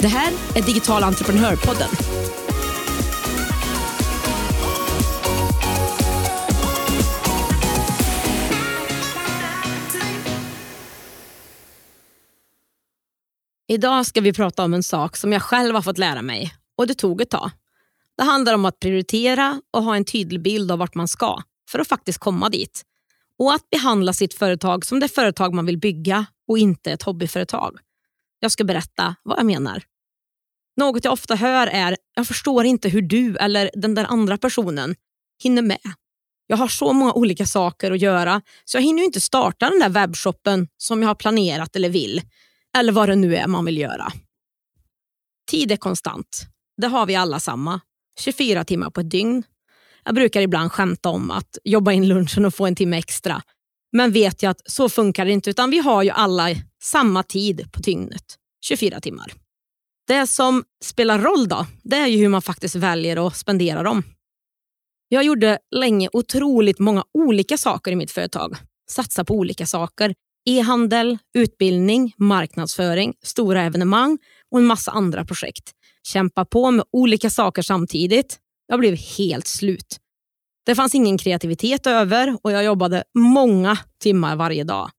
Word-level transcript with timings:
Det 0.00 0.08
här 0.08 0.32
är 0.54 0.62
Digital 0.62 1.02
entreprenörpodden. 1.02 1.88
Idag 13.68 14.06
ska 14.06 14.20
vi 14.20 14.32
prata 14.32 14.64
om 14.64 14.74
en 14.74 14.82
sak 14.82 15.16
som 15.16 15.32
jag 15.32 15.42
själv 15.42 15.74
har 15.74 15.82
fått 15.82 15.98
lära 15.98 16.22
mig 16.22 16.54
och 16.78 16.86
det 16.86 16.94
tog 16.94 17.20
ett 17.20 17.30
tag. 17.30 17.50
Det 18.16 18.24
handlar 18.24 18.54
om 18.54 18.64
att 18.64 18.80
prioritera 18.80 19.60
och 19.72 19.82
ha 19.82 19.96
en 19.96 20.04
tydlig 20.04 20.42
bild 20.42 20.70
av 20.70 20.78
vart 20.78 20.94
man 20.94 21.08
ska 21.08 21.42
för 21.70 21.78
att 21.78 21.88
faktiskt 21.88 22.18
komma 22.18 22.48
dit. 22.48 22.82
Och 23.38 23.54
att 23.54 23.70
behandla 23.70 24.12
sitt 24.12 24.34
företag 24.34 24.86
som 24.86 25.00
det 25.00 25.08
företag 25.08 25.54
man 25.54 25.66
vill 25.66 25.78
bygga 25.78 26.26
och 26.48 26.58
inte 26.58 26.92
ett 26.92 27.02
hobbyföretag. 27.02 27.78
Jag 28.40 28.52
ska 28.52 28.64
berätta 28.64 29.16
vad 29.22 29.38
jag 29.38 29.46
menar. 29.46 29.82
Något 30.76 31.04
jag 31.04 31.12
ofta 31.12 31.34
hör 31.34 31.66
är, 31.66 31.96
jag 32.14 32.26
förstår 32.26 32.64
inte 32.64 32.88
hur 32.88 33.02
du 33.02 33.36
eller 33.36 33.70
den 33.74 33.94
där 33.94 34.04
andra 34.04 34.38
personen 34.38 34.94
hinner 35.42 35.62
med. 35.62 35.80
Jag 36.46 36.56
har 36.56 36.68
så 36.68 36.92
många 36.92 37.12
olika 37.12 37.46
saker 37.46 37.92
att 37.92 38.00
göra 38.00 38.42
så 38.64 38.76
jag 38.76 38.82
hinner 38.82 39.02
inte 39.02 39.20
starta 39.20 39.70
den 39.70 39.78
där 39.78 39.88
webbshoppen 39.88 40.68
som 40.76 41.02
jag 41.02 41.08
har 41.08 41.14
planerat 41.14 41.76
eller 41.76 41.88
vill. 41.88 42.22
Eller 42.76 42.92
vad 42.92 43.08
det 43.08 43.14
nu 43.14 43.36
är 43.36 43.46
man 43.46 43.64
vill 43.64 43.78
göra. 43.78 44.12
Tid 45.50 45.72
är 45.72 45.76
konstant. 45.76 46.46
Det 46.76 46.86
har 46.86 47.06
vi 47.06 47.14
alla 47.14 47.40
samma. 47.40 47.80
24 48.20 48.64
timmar 48.64 48.90
på 48.90 49.00
ett 49.00 49.10
dygn. 49.10 49.42
Jag 50.04 50.14
brukar 50.14 50.40
ibland 50.40 50.72
skämta 50.72 51.08
om 51.08 51.30
att 51.30 51.58
jobba 51.64 51.92
in 51.92 52.08
lunchen 52.08 52.44
och 52.44 52.54
få 52.54 52.66
en 52.66 52.74
timme 52.74 52.98
extra. 52.98 53.42
Men 53.96 54.12
vet 54.12 54.42
jag 54.42 54.50
att 54.50 54.62
så 54.64 54.88
funkar 54.88 55.24
det 55.24 55.32
inte 55.32 55.50
utan 55.50 55.70
vi 55.70 55.78
har 55.78 56.02
ju 56.02 56.10
alla 56.10 56.48
samma 56.82 57.22
tid 57.22 57.72
på 57.72 57.80
dygnet. 57.80 58.22
24 58.64 59.00
timmar. 59.00 59.32
Det 60.08 60.26
som 60.26 60.64
spelar 60.84 61.18
roll 61.18 61.48
då, 61.48 61.66
det 61.82 61.96
är 61.96 62.06
ju 62.06 62.18
hur 62.18 62.28
man 62.28 62.42
faktiskt 62.42 62.74
väljer 62.74 63.26
att 63.26 63.36
spendera 63.36 63.82
dem. 63.82 64.02
Jag 65.08 65.24
gjorde 65.24 65.58
länge 65.70 66.08
otroligt 66.12 66.78
många 66.78 67.04
olika 67.14 67.58
saker 67.58 67.92
i 67.92 67.96
mitt 67.96 68.10
företag. 68.10 68.56
Satsa 68.90 69.24
på 69.24 69.34
olika 69.34 69.66
saker. 69.66 70.14
E-handel, 70.48 71.18
utbildning, 71.34 72.12
marknadsföring, 72.16 73.14
stora 73.22 73.62
evenemang 73.62 74.18
och 74.50 74.58
en 74.58 74.66
massa 74.66 74.90
andra 74.90 75.24
projekt. 75.24 75.72
Kämpa 76.08 76.44
på 76.44 76.70
med 76.70 76.84
olika 76.92 77.30
saker 77.30 77.62
samtidigt. 77.62 78.38
Jag 78.66 78.80
blev 78.80 78.96
helt 79.18 79.46
slut. 79.46 80.00
Det 80.66 80.74
fanns 80.74 80.94
ingen 80.94 81.18
kreativitet 81.18 81.86
över 81.86 82.38
och 82.42 82.52
jag 82.52 82.64
jobbade 82.64 83.04
många 83.14 83.78
timmar 84.00 84.36
varje 84.36 84.64
dag. 84.64 84.90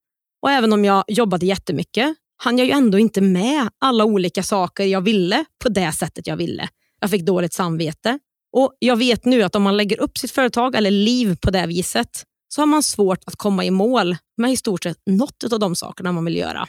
Och 0.42 0.50
även 0.50 0.72
om 0.72 0.84
jag 0.84 1.04
jobbade 1.08 1.46
jättemycket 1.46 2.14
hann 2.36 2.58
jag 2.58 2.66
ju 2.66 2.72
ändå 2.72 2.98
inte 2.98 3.20
med 3.20 3.68
alla 3.78 4.04
olika 4.04 4.42
saker 4.42 4.84
jag 4.84 5.00
ville 5.00 5.44
på 5.62 5.68
det 5.68 5.92
sättet 5.92 6.26
jag 6.26 6.36
ville. 6.36 6.68
Jag 7.00 7.10
fick 7.10 7.22
dåligt 7.22 7.52
samvete. 7.52 8.18
Och 8.52 8.76
Jag 8.78 8.96
vet 8.96 9.24
nu 9.24 9.42
att 9.42 9.54
om 9.54 9.62
man 9.62 9.76
lägger 9.76 10.00
upp 10.00 10.18
sitt 10.18 10.30
företag 10.30 10.74
eller 10.74 10.90
liv 10.90 11.36
på 11.40 11.50
det 11.50 11.66
viset 11.66 12.24
så 12.48 12.62
har 12.62 12.66
man 12.66 12.82
svårt 12.82 13.24
att 13.26 13.36
komma 13.36 13.64
i 13.64 13.70
mål 13.70 14.16
med 14.36 14.52
i 14.52 14.56
stort 14.56 14.82
sett 14.82 14.98
något 15.06 15.52
av 15.52 15.58
de 15.58 15.76
sakerna 15.76 16.12
man 16.12 16.24
vill 16.24 16.36
göra. 16.36 16.68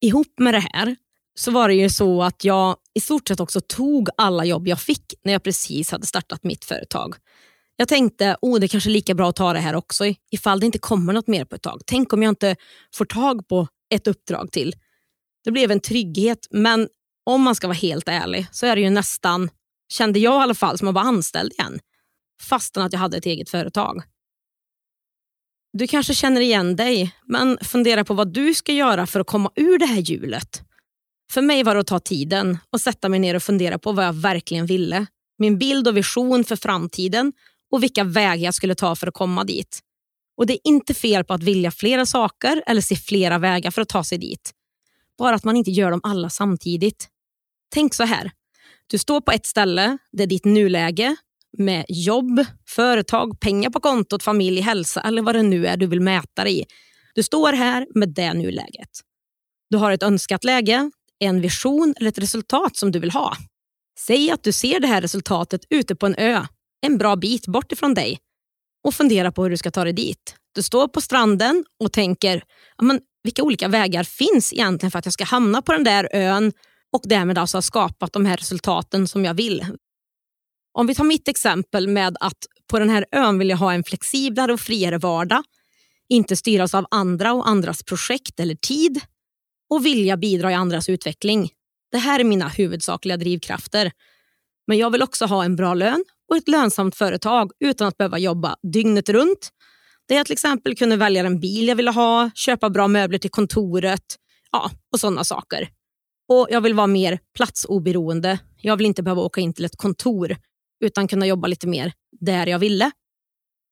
Ihop 0.00 0.38
med 0.40 0.54
det 0.54 0.64
här 0.72 0.96
så 1.38 1.50
var 1.50 1.68
det 1.68 1.74
ju 1.74 1.90
så 1.90 2.22
att 2.22 2.44
jag 2.44 2.76
i 2.94 3.00
stort 3.00 3.28
sett 3.28 3.40
också 3.40 3.60
tog 3.60 4.08
alla 4.16 4.44
jobb 4.44 4.68
jag 4.68 4.80
fick 4.80 5.14
när 5.24 5.32
jag 5.32 5.42
precis 5.42 5.90
hade 5.90 6.06
startat 6.06 6.44
mitt 6.44 6.64
företag. 6.64 7.14
Jag 7.76 7.88
tänkte, 7.88 8.36
oh, 8.42 8.60
det 8.60 8.66
är 8.66 8.68
kanske 8.68 8.90
är 8.90 8.92
lika 8.92 9.14
bra 9.14 9.28
att 9.28 9.36
ta 9.36 9.52
det 9.52 9.58
här 9.58 9.74
också 9.74 10.04
ifall 10.30 10.60
det 10.60 10.66
inte 10.66 10.78
kommer 10.78 11.12
något 11.12 11.26
mer 11.26 11.44
på 11.44 11.54
ett 11.54 11.62
tag. 11.62 11.80
Tänk 11.86 12.12
om 12.12 12.22
jag 12.22 12.30
inte 12.30 12.56
får 12.94 13.04
tag 13.04 13.48
på 13.48 13.68
ett 13.94 14.06
uppdrag 14.06 14.52
till. 14.52 14.74
Det 15.44 15.50
blev 15.50 15.70
en 15.70 15.80
trygghet, 15.80 16.46
men 16.50 16.88
om 17.26 17.42
man 17.42 17.54
ska 17.54 17.66
vara 17.66 17.76
helt 17.76 18.08
ärlig 18.08 18.46
så 18.52 18.66
är 18.66 18.76
det 18.76 18.82
ju 18.82 18.90
nästan, 18.90 19.50
kände 19.92 20.18
jag 20.18 20.40
i 20.40 20.42
alla 20.42 20.54
fall, 20.54 20.78
som 20.78 20.88
att 20.88 20.94
vara 20.94 21.04
anställd 21.04 21.52
igen. 21.52 21.78
Fastän 22.42 22.82
att 22.82 22.92
jag 22.92 23.00
hade 23.00 23.16
ett 23.16 23.26
eget 23.26 23.50
företag. 23.50 24.02
Du 25.72 25.86
kanske 25.86 26.14
känner 26.14 26.40
igen 26.40 26.76
dig, 26.76 27.14
men 27.24 27.58
fundera 27.62 28.04
på 28.04 28.14
vad 28.14 28.32
du 28.32 28.54
ska 28.54 28.72
göra 28.72 29.06
för 29.06 29.20
att 29.20 29.26
komma 29.26 29.50
ur 29.56 29.78
det 29.78 29.86
här 29.86 30.00
hjulet. 30.00 30.62
För 31.32 31.42
mig 31.42 31.62
var 31.62 31.74
det 31.74 31.80
att 31.80 31.86
ta 31.86 31.98
tiden 31.98 32.58
och 32.70 32.80
sätta 32.80 33.08
mig 33.08 33.18
ner 33.20 33.34
och 33.34 33.42
fundera 33.42 33.78
på 33.78 33.92
vad 33.92 34.04
jag 34.04 34.12
verkligen 34.12 34.66
ville. 34.66 35.06
Min 35.38 35.58
bild 35.58 35.88
och 35.88 35.96
vision 35.96 36.44
för 36.44 36.56
framtiden 36.56 37.32
och 37.70 37.82
vilka 37.82 38.04
vägar 38.04 38.44
jag 38.44 38.54
skulle 38.54 38.74
ta 38.74 38.96
för 38.96 39.06
att 39.06 39.14
komma 39.14 39.44
dit. 39.44 39.80
Och 40.36 40.46
Det 40.46 40.52
är 40.52 40.60
inte 40.64 40.94
fel 40.94 41.24
på 41.24 41.34
att 41.34 41.42
vilja 41.42 41.70
flera 41.70 42.06
saker 42.06 42.62
eller 42.66 42.80
se 42.80 42.96
flera 42.96 43.38
vägar 43.38 43.70
för 43.70 43.82
att 43.82 43.88
ta 43.88 44.04
sig 44.04 44.18
dit. 44.18 44.52
Bara 45.18 45.34
att 45.34 45.44
man 45.44 45.56
inte 45.56 45.70
gör 45.70 45.90
dem 45.90 46.00
alla 46.02 46.30
samtidigt. 46.30 47.08
Tänk 47.74 47.94
så 47.94 48.04
här. 48.04 48.30
Du 48.86 48.98
står 48.98 49.20
på 49.20 49.32
ett 49.32 49.46
ställe, 49.46 49.98
det 50.12 50.22
är 50.22 50.26
ditt 50.26 50.44
nuläge 50.44 51.16
med 51.58 51.84
jobb, 51.88 52.44
företag, 52.68 53.40
pengar 53.40 53.70
på 53.70 53.80
kontot, 53.80 54.22
familj, 54.22 54.60
hälsa 54.60 55.00
eller 55.00 55.22
vad 55.22 55.34
det 55.34 55.42
nu 55.42 55.66
är 55.66 55.76
du 55.76 55.86
vill 55.86 56.00
mäta 56.00 56.44
dig 56.44 56.60
i. 56.60 56.64
Du 57.14 57.22
står 57.22 57.52
här 57.52 57.86
med 57.94 58.08
det 58.08 58.34
nuläget. 58.34 58.90
Du 59.70 59.76
har 59.76 59.92
ett 59.92 60.02
önskat 60.02 60.44
läge, 60.44 60.90
en 61.18 61.40
vision 61.40 61.94
eller 61.98 62.08
ett 62.08 62.18
resultat 62.18 62.76
som 62.76 62.92
du 62.92 62.98
vill 62.98 63.10
ha. 63.10 63.36
Säg 63.98 64.30
att 64.30 64.42
du 64.42 64.52
ser 64.52 64.80
det 64.80 64.86
här 64.86 65.00
resultatet 65.00 65.60
ute 65.70 65.96
på 65.96 66.06
en 66.06 66.14
ö, 66.14 66.46
en 66.86 66.98
bra 66.98 67.16
bit 67.16 67.46
bort 67.46 67.72
ifrån 67.72 67.94
dig 67.94 68.18
och 68.84 68.94
fundera 68.94 69.32
på 69.32 69.42
hur 69.42 69.50
du 69.50 69.56
ska 69.56 69.70
ta 69.70 69.84
dig 69.84 69.92
dit. 69.92 70.36
Du 70.54 70.62
står 70.62 70.88
på 70.88 71.00
stranden 71.00 71.64
och 71.80 71.92
tänker, 71.92 72.42
men, 72.82 73.00
vilka 73.22 73.42
olika 73.42 73.68
vägar 73.68 74.04
finns 74.04 74.52
egentligen 74.52 74.90
för 74.90 74.98
att 74.98 75.06
jag 75.06 75.12
ska 75.12 75.24
hamna 75.24 75.62
på 75.62 75.72
den 75.72 75.84
där 75.84 76.08
ön 76.12 76.52
och 76.92 77.02
därmed 77.04 77.38
alltså 77.38 77.56
ha 77.56 77.62
skapat 77.62 78.12
de 78.12 78.26
här 78.26 78.36
resultaten 78.36 79.08
som 79.08 79.24
jag 79.24 79.34
vill. 79.34 79.66
Om 80.72 80.86
vi 80.86 80.94
tar 80.94 81.04
mitt 81.04 81.28
exempel 81.28 81.88
med 81.88 82.16
att 82.20 82.46
på 82.70 82.78
den 82.78 82.90
här 82.90 83.06
ön 83.12 83.38
vill 83.38 83.48
jag 83.48 83.56
ha 83.56 83.72
en 83.72 83.84
flexiblare 83.84 84.52
och 84.52 84.60
friare 84.60 84.98
vardag, 84.98 85.42
inte 86.08 86.36
styras 86.36 86.74
av 86.74 86.86
andra 86.90 87.32
och 87.32 87.48
andras 87.48 87.82
projekt 87.82 88.40
eller 88.40 88.54
tid 88.54 89.00
och 89.70 89.86
vilja 89.86 90.16
bidra 90.16 90.50
i 90.50 90.54
andras 90.54 90.88
utveckling. 90.88 91.50
Det 91.90 91.98
här 91.98 92.20
är 92.20 92.24
mina 92.24 92.48
huvudsakliga 92.48 93.16
drivkrafter. 93.16 93.92
Men 94.66 94.78
jag 94.78 94.90
vill 94.90 95.02
också 95.02 95.26
ha 95.26 95.44
en 95.44 95.56
bra 95.56 95.74
lön 95.74 96.04
och 96.28 96.36
ett 96.36 96.48
lönsamt 96.48 96.96
företag 96.96 97.50
utan 97.60 97.88
att 97.88 97.96
behöva 97.96 98.18
jobba 98.18 98.56
dygnet 98.72 99.08
runt. 99.08 99.50
Där 100.08 100.16
jag 100.16 100.26
till 100.26 100.32
exempel 100.32 100.76
kunde 100.76 100.96
välja 100.96 101.22
den 101.22 101.40
bil 101.40 101.68
jag 101.68 101.76
ville 101.76 101.90
ha, 101.90 102.30
köpa 102.34 102.70
bra 102.70 102.88
möbler 102.88 103.18
till 103.18 103.30
kontoret 103.30 104.16
ja, 104.52 104.70
och 104.92 105.00
sådana 105.00 105.24
saker. 105.24 105.68
Och 106.28 106.46
Jag 106.50 106.60
vill 106.60 106.74
vara 106.74 106.86
mer 106.86 107.18
platsoberoende. 107.36 108.38
Jag 108.60 108.76
vill 108.76 108.86
inte 108.86 109.02
behöva 109.02 109.22
åka 109.22 109.40
in 109.40 109.54
till 109.54 109.64
ett 109.64 109.76
kontor 109.76 110.36
utan 110.84 111.08
kunna 111.08 111.26
jobba 111.26 111.48
lite 111.48 111.66
mer 111.66 111.92
där 112.20 112.46
jag 112.46 112.58
ville. 112.58 112.90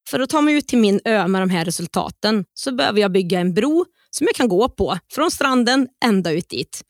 För 0.09 0.19
att 0.19 0.29
ta 0.29 0.41
mig 0.41 0.55
ut 0.55 0.67
till 0.67 0.77
min 0.77 0.99
ö 1.05 1.27
med 1.27 1.41
de 1.41 1.49
här 1.49 1.65
resultaten 1.65 2.45
så 2.53 2.75
behöver 2.75 3.01
jag 3.01 3.11
bygga 3.11 3.39
en 3.39 3.53
bro 3.53 3.85
som 4.09 4.27
jag 4.27 4.35
kan 4.35 4.47
gå 4.47 4.69
på 4.69 4.97
från 5.11 5.31
stranden 5.31 5.87
ända 6.05 6.31
ut 6.31 6.49
dit. 6.49 6.81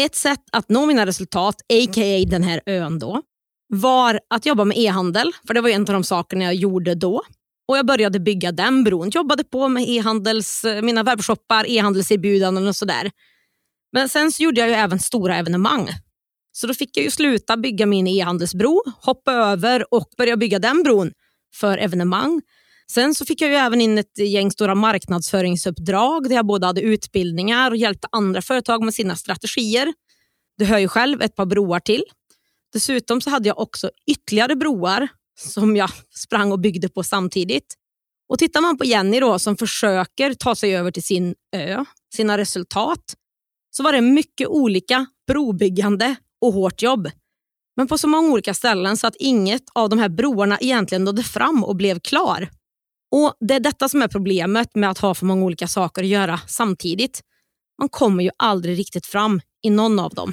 Ett 0.00 0.14
sätt 0.14 0.42
att 0.52 0.68
nå 0.68 0.86
mina 0.86 1.06
resultat, 1.06 1.54
a.k.a. 1.60 2.24
den 2.30 2.42
här 2.42 2.60
ön 2.66 2.98
då, 2.98 3.22
var 3.70 4.20
att 4.30 4.46
jobba 4.46 4.64
med 4.64 4.78
e-handel, 4.78 5.32
för 5.46 5.54
det 5.54 5.60
var 5.60 5.68
en 5.68 5.80
av 5.80 5.86
de 5.86 6.04
sakerna 6.04 6.44
jag 6.44 6.54
gjorde 6.54 6.94
då. 6.94 7.22
Och 7.68 7.76
Jag 7.76 7.86
började 7.86 8.20
bygga 8.20 8.52
den 8.52 8.84
bron, 8.84 9.10
jobbade 9.10 9.44
på 9.44 9.68
med 9.68 9.88
e-handels, 9.88 10.64
eh, 10.64 10.82
mina 10.82 11.02
webbshoppar, 11.02 11.70
e-handelserbjudanden 11.70 12.68
och 12.68 12.76
sådär. 12.76 13.10
Men 13.92 14.08
sen 14.08 14.32
så 14.32 14.42
gjorde 14.42 14.60
jag 14.60 14.68
ju 14.68 14.74
även 14.74 14.98
stora 14.98 15.36
evenemang. 15.36 15.88
Så 16.52 16.66
då 16.66 16.74
fick 16.74 16.96
jag 16.96 17.04
ju 17.04 17.10
sluta 17.10 17.56
bygga 17.56 17.86
min 17.86 18.06
e-handelsbro, 18.06 18.82
hoppa 19.02 19.32
över 19.32 19.94
och 19.94 20.08
börja 20.16 20.36
bygga 20.36 20.58
den 20.58 20.82
bron 20.82 21.12
för 21.54 21.78
evenemang. 21.78 22.40
Sen 22.92 23.14
så 23.14 23.26
fick 23.26 23.40
jag 23.40 23.50
ju 23.50 23.56
även 23.56 23.80
in 23.80 23.98
ett 23.98 24.18
gäng 24.18 24.50
stora 24.50 24.74
marknadsföringsuppdrag 24.74 26.28
där 26.28 26.36
jag 26.36 26.46
både 26.46 26.66
hade 26.66 26.80
utbildningar 26.80 27.70
och 27.70 27.76
hjälpte 27.76 28.08
andra 28.12 28.42
företag 28.42 28.84
med 28.84 28.94
sina 28.94 29.16
strategier. 29.16 29.92
Du 30.58 30.64
hör 30.64 30.78
ju 30.78 30.88
själv 30.88 31.22
ett 31.22 31.36
par 31.36 31.46
broar 31.46 31.80
till. 31.80 32.02
Dessutom 32.72 33.20
så 33.20 33.30
hade 33.30 33.48
jag 33.48 33.58
också 33.58 33.90
ytterligare 34.06 34.56
broar 34.56 35.08
som 35.40 35.76
jag 35.76 35.90
sprang 36.14 36.52
och 36.52 36.60
byggde 36.60 36.88
på 36.88 37.02
samtidigt. 37.02 37.74
Och 38.28 38.38
Tittar 38.38 38.60
man 38.60 38.78
på 38.78 38.84
Jenny 38.84 39.20
då, 39.20 39.38
som 39.38 39.56
försöker 39.56 40.34
ta 40.34 40.54
sig 40.54 40.76
över 40.76 40.90
till 40.90 41.02
sin 41.02 41.34
ö, 41.56 41.84
sina 42.14 42.38
resultat, 42.38 43.14
så 43.70 43.82
var 43.82 43.92
det 43.92 44.00
mycket 44.00 44.48
olika 44.48 45.06
brobyggande 45.26 46.14
och 46.40 46.52
hårt 46.52 46.82
jobb. 46.82 47.10
Men 47.76 47.86
på 47.86 47.98
så 47.98 48.08
många 48.08 48.32
olika 48.32 48.54
ställen 48.54 48.96
så 48.96 49.06
att 49.06 49.16
inget 49.16 49.62
av 49.74 49.88
de 49.88 49.98
här 49.98 50.08
broarna 50.08 50.58
egentligen 50.60 51.04
nådde 51.04 51.22
fram 51.22 51.64
och 51.64 51.76
blev 51.76 52.00
klar. 52.00 52.50
Och 53.12 53.34
Det 53.40 53.54
är 53.54 53.60
detta 53.60 53.88
som 53.88 54.02
är 54.02 54.08
problemet 54.08 54.74
med 54.74 54.90
att 54.90 54.98
ha 54.98 55.14
för 55.14 55.26
många 55.26 55.44
olika 55.44 55.68
saker 55.68 56.02
att 56.02 56.08
göra 56.08 56.40
samtidigt. 56.46 57.20
Man 57.78 57.88
kommer 57.88 58.24
ju 58.24 58.30
aldrig 58.36 58.78
riktigt 58.78 59.06
fram 59.06 59.40
i 59.62 59.70
någon 59.70 59.98
av 59.98 60.14
dem. 60.14 60.32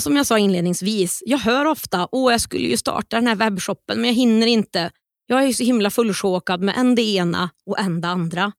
Och 0.00 0.04
som 0.04 0.16
jag 0.16 0.26
sa 0.26 0.38
inledningsvis, 0.38 1.22
jag 1.26 1.38
hör 1.38 1.64
ofta 1.64 2.02
att 2.02 2.10
jag 2.12 2.40
skulle 2.40 2.66
ju 2.66 2.76
starta 2.76 3.16
den 3.16 3.26
här 3.26 3.34
webbshoppen 3.34 4.00
men 4.00 4.08
jag 4.08 4.14
hinner 4.14 4.46
inte. 4.46 4.90
Jag 5.26 5.44
är 5.44 5.52
så 5.52 5.64
himla 5.64 5.90
fullsjåkad 5.90 6.60
med 6.60 6.74
en 6.78 6.94
det 6.94 7.02
ena 7.02 7.50
och 7.66 7.78
en 7.78 8.00
det 8.00 8.08
andra. 8.08 8.52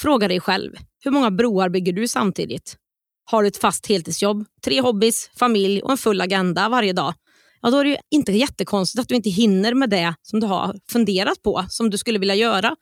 Fråga 0.00 0.28
dig 0.28 0.40
själv, 0.40 0.72
hur 1.04 1.10
många 1.10 1.30
broar 1.30 1.68
bygger 1.68 1.92
du 1.92 2.08
samtidigt? 2.08 2.76
Har 3.24 3.42
du 3.42 3.48
ett 3.48 3.56
fast 3.56 3.86
heltidsjobb, 3.86 4.44
tre 4.64 4.80
hobbys, 4.80 5.30
familj 5.36 5.82
och 5.82 5.90
en 5.90 5.98
full 5.98 6.20
agenda 6.20 6.68
varje 6.68 6.92
dag? 6.92 7.14
Ja, 7.60 7.70
då 7.70 7.78
är 7.78 7.84
det 7.84 8.00
inte 8.10 8.32
jättekonstigt 8.32 9.00
att 9.00 9.08
du 9.08 9.14
inte 9.14 9.30
hinner 9.30 9.74
med 9.74 9.90
det 9.90 10.14
som 10.22 10.40
du 10.40 10.46
har 10.46 10.76
funderat 10.88 11.42
på, 11.42 11.64
som 11.68 11.90
du 11.90 11.98
skulle 11.98 12.18
vilja 12.18 12.34
göra. 12.34 12.76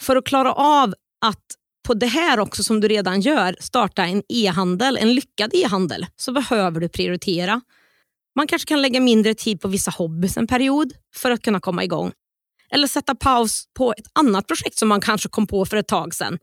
För 0.00 0.16
att 0.16 0.26
klara 0.26 0.52
av 0.52 0.94
att 1.20 1.44
på 1.86 1.94
det 1.94 2.06
här 2.06 2.38
också 2.38 2.64
som 2.64 2.80
du 2.80 2.88
redan 2.88 3.20
gör, 3.20 3.56
starta 3.60 4.04
en 4.04 4.22
e-handel, 4.28 4.96
en 4.96 5.14
lyckad 5.14 5.50
e-handel, 5.54 6.06
så 6.16 6.32
behöver 6.32 6.80
du 6.80 6.88
prioritera. 6.88 7.60
Man 8.36 8.46
kanske 8.46 8.68
kan 8.68 8.82
lägga 8.82 9.00
mindre 9.00 9.34
tid 9.34 9.60
på 9.60 9.68
vissa 9.68 9.90
hobbys 9.90 10.36
en 10.36 10.46
period 10.46 10.92
för 11.16 11.30
att 11.30 11.42
kunna 11.42 11.60
komma 11.60 11.84
igång. 11.84 12.12
Eller 12.70 12.86
sätta 12.86 13.14
paus 13.14 13.64
på 13.76 13.94
ett 13.98 14.06
annat 14.12 14.46
projekt 14.46 14.78
som 14.78 14.88
man 14.88 15.00
kanske 15.00 15.28
kom 15.28 15.46
på 15.46 15.66
för 15.66 15.76
ett 15.76 15.88
tag 15.88 16.14
sedan 16.14 16.38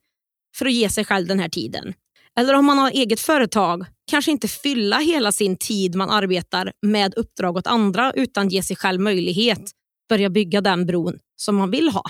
för 0.55 0.65
att 0.65 0.73
ge 0.73 0.89
sig 0.89 1.05
själv 1.05 1.27
den 1.27 1.39
här 1.39 1.49
tiden. 1.49 1.93
Eller 2.39 2.53
om 2.53 2.65
man 2.65 2.77
har 2.77 2.91
eget 2.91 3.19
företag, 3.19 3.85
kanske 4.11 4.31
inte 4.31 4.47
fylla 4.47 4.97
hela 4.97 5.31
sin 5.31 5.57
tid 5.57 5.95
man 5.95 6.09
arbetar 6.09 6.71
med 6.81 7.13
uppdrag 7.13 7.57
åt 7.57 7.67
andra 7.67 8.11
utan 8.15 8.49
ge 8.49 8.63
sig 8.63 8.75
själv 8.75 9.01
möjlighet 9.01 9.71
börja 10.09 10.29
bygga 10.29 10.61
den 10.61 10.85
bron 10.85 11.19
som 11.35 11.55
man 11.55 11.71
vill 11.71 11.89
ha. 11.89 12.03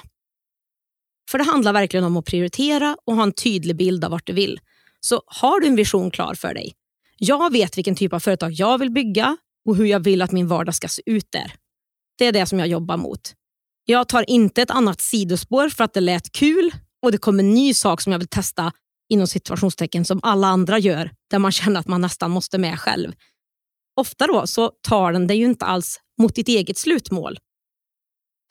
För 1.33 1.37
det 1.37 1.43
handlar 1.43 1.73
verkligen 1.73 2.03
om 2.03 2.17
att 2.17 2.25
prioritera 2.25 2.97
och 3.05 3.15
ha 3.15 3.23
en 3.23 3.33
tydlig 3.33 3.75
bild 3.75 4.05
av 4.05 4.11
vart 4.11 4.27
du 4.27 4.33
vill. 4.33 4.59
Så 4.99 5.21
har 5.25 5.59
du 5.59 5.67
en 5.67 5.75
vision 5.75 6.11
klar 6.11 6.35
för 6.35 6.53
dig? 6.53 6.73
Jag 7.17 7.51
vet 7.51 7.77
vilken 7.77 7.95
typ 7.95 8.13
av 8.13 8.19
företag 8.19 8.51
jag 8.51 8.77
vill 8.77 8.91
bygga 8.91 9.37
och 9.65 9.75
hur 9.75 9.85
jag 9.85 9.99
vill 9.99 10.21
att 10.21 10.31
min 10.31 10.47
vardag 10.47 10.75
ska 10.75 10.87
se 10.87 11.01
ut 11.05 11.27
där. 11.29 11.53
Det 12.17 12.25
är 12.25 12.31
det 12.31 12.45
som 12.45 12.59
jag 12.59 12.67
jobbar 12.67 12.97
mot. 12.97 13.33
Jag 13.85 14.07
tar 14.07 14.29
inte 14.29 14.61
ett 14.61 14.71
annat 14.71 15.01
sidospår 15.01 15.69
för 15.69 15.83
att 15.83 15.93
det 15.93 15.99
lät 15.99 16.31
kul 16.31 16.71
och 17.01 17.11
det 17.11 17.17
kommer 17.17 17.43
en 17.43 17.53
ny 17.53 17.73
sak 17.73 18.01
som 18.01 18.11
jag 18.11 18.19
vill 18.19 18.27
testa 18.27 18.71
inom 19.09 19.27
situationstecken 19.27 20.05
som 20.05 20.19
alla 20.23 20.47
andra 20.47 20.79
gör, 20.79 21.11
där 21.29 21.39
man 21.39 21.51
känner 21.51 21.79
att 21.79 21.87
man 21.87 22.01
nästan 22.01 22.31
måste 22.31 22.57
med 22.57 22.79
själv. 22.79 23.13
Ofta 23.95 24.27
då 24.27 24.47
så 24.47 24.71
tar 24.81 25.13
den 25.13 25.27
det 25.27 25.35
ju 25.35 25.45
inte 25.45 25.65
alls 25.65 25.99
mot 26.21 26.35
ditt 26.35 26.47
eget 26.47 26.77
slutmål. 26.77 27.37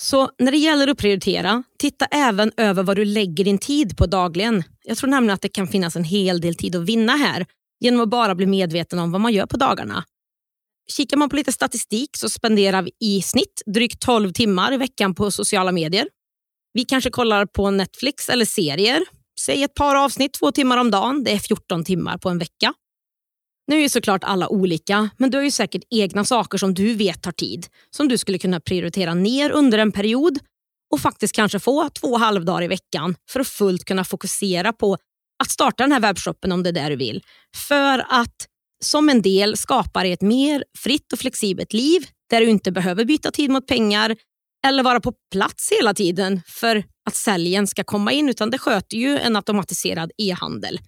Så 0.02 0.30
när 0.38 0.52
det 0.52 0.58
gäller 0.58 0.88
att 0.88 0.98
prioritera, 0.98 1.62
titta 1.78 2.04
även 2.04 2.52
över 2.56 2.82
vad 2.82 2.96
du 2.96 3.04
lägger 3.04 3.44
din 3.44 3.58
tid 3.58 3.96
på 3.96 4.06
dagligen. 4.06 4.64
Jag 4.84 4.98
tror 4.98 5.10
nämligen 5.10 5.34
att 5.34 5.40
det 5.40 5.48
kan 5.48 5.68
finnas 5.68 5.96
en 5.96 6.04
hel 6.04 6.40
del 6.40 6.54
tid 6.54 6.76
att 6.76 6.82
vinna 6.82 7.12
här 7.12 7.46
genom 7.80 8.00
att 8.00 8.08
bara 8.08 8.34
bli 8.34 8.46
medveten 8.46 8.98
om 8.98 9.12
vad 9.12 9.20
man 9.20 9.32
gör 9.32 9.46
på 9.46 9.56
dagarna. 9.56 10.04
Kikar 10.96 11.16
man 11.16 11.28
på 11.28 11.36
lite 11.36 11.52
statistik 11.52 12.16
så 12.16 12.28
spenderar 12.28 12.82
vi 12.82 12.90
i 13.00 13.22
snitt 13.22 13.62
drygt 13.66 14.00
12 14.00 14.32
timmar 14.32 14.72
i 14.72 14.76
veckan 14.76 15.14
på 15.14 15.30
sociala 15.30 15.72
medier. 15.72 16.08
Vi 16.72 16.84
kanske 16.84 17.10
kollar 17.10 17.46
på 17.46 17.70
Netflix 17.70 18.28
eller 18.28 18.44
serier. 18.44 19.04
Säg 19.40 19.62
ett 19.62 19.74
par 19.74 20.04
avsnitt 20.04 20.32
två 20.32 20.52
timmar 20.52 20.76
om 20.76 20.90
dagen. 20.90 21.24
Det 21.24 21.32
är 21.32 21.38
14 21.38 21.84
timmar 21.84 22.18
på 22.18 22.28
en 22.28 22.38
vecka. 22.38 22.74
Nu 23.66 23.76
är 23.76 23.80
ju 23.80 23.88
såklart 23.88 24.24
alla 24.24 24.48
olika, 24.48 25.10
men 25.16 25.30
du 25.30 25.38
har 25.38 25.44
ju 25.44 25.50
säkert 25.50 25.82
egna 25.90 26.24
saker 26.24 26.58
som 26.58 26.74
du 26.74 26.94
vet 26.94 27.22
tar 27.22 27.32
tid, 27.32 27.66
som 27.90 28.08
du 28.08 28.18
skulle 28.18 28.38
kunna 28.38 28.60
prioritera 28.60 29.14
ner 29.14 29.50
under 29.50 29.78
en 29.78 29.92
period 29.92 30.38
och 30.92 31.00
faktiskt 31.00 31.34
kanske 31.34 31.58
få 31.58 31.88
två 31.88 32.16
halvdagar 32.16 32.62
i 32.62 32.68
veckan 32.68 33.14
för 33.30 33.40
att 33.40 33.48
fullt 33.48 33.84
kunna 33.84 34.04
fokusera 34.04 34.72
på 34.72 34.96
att 35.42 35.50
starta 35.50 35.82
den 35.82 35.92
här 35.92 36.00
webbshoppen 36.00 36.52
om 36.52 36.62
det 36.62 36.70
är 36.70 36.72
det 36.72 36.88
du 36.88 36.96
vill. 36.96 37.22
För 37.68 38.06
att 38.08 38.46
som 38.84 39.08
en 39.08 39.22
del 39.22 39.56
skapa 39.56 40.02
dig 40.02 40.12
ett 40.12 40.22
mer 40.22 40.64
fritt 40.78 41.12
och 41.12 41.18
flexibelt 41.18 41.72
liv 41.72 42.06
där 42.30 42.40
du 42.40 42.46
inte 42.46 42.72
behöver 42.72 43.04
byta 43.04 43.30
tid 43.30 43.50
mot 43.50 43.66
pengar 43.66 44.16
eller 44.66 44.82
vara 44.82 45.00
på 45.00 45.12
plats 45.32 45.72
hela 45.78 45.94
tiden 45.94 46.40
för 46.46 46.84
att 47.08 47.14
säljen 47.14 47.66
ska 47.66 47.84
komma 47.84 48.12
in, 48.12 48.28
utan 48.28 48.50
det 48.50 48.58
sköter 48.58 48.96
ju 48.96 49.18
en 49.18 49.36
automatiserad 49.36 50.10
e-handel. 50.18 50.78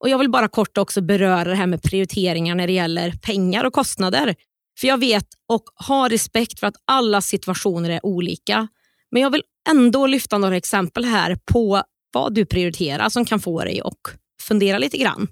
Och 0.00 0.08
Jag 0.08 0.18
vill 0.18 0.30
bara 0.30 0.48
kort 0.48 0.78
också 0.78 1.00
beröra 1.00 1.44
det 1.44 1.54
här 1.54 1.66
med 1.66 1.82
prioriteringar 1.82 2.54
när 2.54 2.66
det 2.66 2.72
gäller 2.72 3.12
pengar 3.12 3.64
och 3.64 3.72
kostnader. 3.72 4.34
För 4.80 4.88
jag 4.88 4.98
vet 4.98 5.26
och 5.48 5.64
har 5.74 6.08
respekt 6.08 6.60
för 6.60 6.66
att 6.66 6.76
alla 6.84 7.20
situationer 7.20 7.90
är 7.90 8.06
olika. 8.06 8.68
Men 9.10 9.22
jag 9.22 9.30
vill 9.30 9.42
ändå 9.68 10.06
lyfta 10.06 10.38
några 10.38 10.56
exempel 10.56 11.04
här 11.04 11.38
på 11.52 11.82
vad 12.12 12.34
du 12.34 12.46
prioriterar 12.46 13.08
som 13.08 13.24
kan 13.24 13.40
få 13.40 13.64
dig 13.64 13.80
att 13.84 13.94
fundera 14.42 14.78
lite 14.78 14.98
grann. 14.98 15.28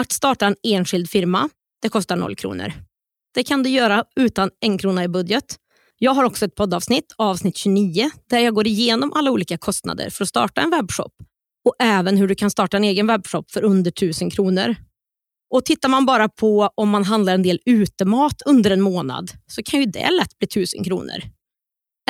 Att 0.00 0.12
starta 0.12 0.46
en 0.46 0.56
enskild 0.62 1.10
firma, 1.10 1.48
det 1.82 1.88
kostar 1.88 2.16
noll 2.16 2.36
kronor. 2.36 2.72
Det 3.34 3.44
kan 3.44 3.62
du 3.62 3.70
göra 3.70 4.04
utan 4.16 4.50
en 4.60 4.78
krona 4.78 5.04
i 5.04 5.08
budget. 5.08 5.56
Jag 5.98 6.14
har 6.14 6.24
också 6.24 6.44
ett 6.44 6.54
poddavsnitt, 6.54 7.14
avsnitt 7.16 7.56
29, 7.56 8.10
där 8.30 8.38
jag 8.38 8.54
går 8.54 8.66
igenom 8.66 9.12
alla 9.12 9.30
olika 9.30 9.58
kostnader 9.58 10.10
för 10.10 10.24
att 10.24 10.28
starta 10.28 10.60
en 10.60 10.70
webbshop 10.70 11.12
och 11.68 11.74
även 11.78 12.16
hur 12.16 12.28
du 12.28 12.34
kan 12.34 12.50
starta 12.50 12.76
en 12.76 12.84
egen 12.84 13.06
webbshop 13.06 13.50
för 13.50 13.64
under 13.64 13.90
1000 13.90 14.30
kronor. 14.30 14.76
Och 15.54 15.64
Tittar 15.64 15.88
man 15.88 16.06
bara 16.06 16.28
på 16.28 16.70
om 16.74 16.88
man 16.88 17.04
handlar 17.04 17.34
en 17.34 17.42
del 17.42 17.60
utemat 17.66 18.42
under 18.46 18.70
en 18.70 18.80
månad 18.80 19.30
så 19.46 19.62
kan 19.62 19.80
ju 19.80 19.86
det 19.86 20.10
lätt 20.10 20.38
bli 20.38 20.46
1000 20.46 20.84
kronor. 20.84 21.22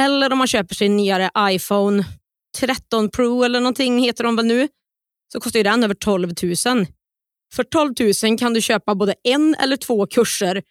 Eller 0.00 0.32
om 0.32 0.38
man 0.38 0.46
köper 0.46 0.74
sin 0.74 0.96
nyare 0.96 1.30
iPhone 1.38 2.04
13 2.58 3.10
Pro 3.10 3.42
eller 3.42 3.60
någonting 3.60 3.98
heter 3.98 4.24
de 4.24 4.36
väl 4.36 4.46
nu, 4.46 4.68
så 5.32 5.40
kostar 5.40 5.60
ju 5.60 5.64
den 5.64 5.84
över 5.84 5.94
12 5.94 6.28
000. 6.42 6.86
För 7.54 7.64
12 7.64 7.94
000 8.24 8.38
kan 8.38 8.54
du 8.54 8.60
köpa 8.60 8.94
både 8.94 9.14
en 9.24 9.54
eller 9.54 9.76
två 9.76 10.06
kurser 10.06 10.62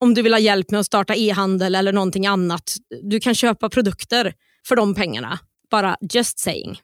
om 0.00 0.14
du 0.14 0.22
vill 0.22 0.32
ha 0.32 0.40
hjälp 0.40 0.70
med 0.70 0.80
att 0.80 0.86
starta 0.86 1.14
e-handel 1.14 1.74
eller 1.74 1.92
någonting 1.92 2.26
annat. 2.26 2.74
Du 3.02 3.20
kan 3.20 3.34
köpa 3.34 3.68
produkter 3.68 4.34
för 4.68 4.76
de 4.76 4.94
pengarna. 4.94 5.38
Bara 5.70 5.96
just 6.12 6.38
saying. 6.38 6.80